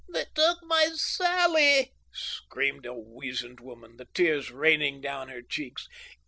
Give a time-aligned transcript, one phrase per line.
[0.11, 5.87] "They took my Sally," screamed a wizened woman, the tears raining down her checks.